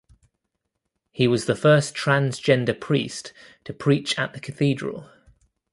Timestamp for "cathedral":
4.39-5.07